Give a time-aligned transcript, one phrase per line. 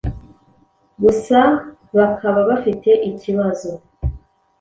[1.03, 1.39] gusa
[1.97, 3.69] bakaba bafite ikibazo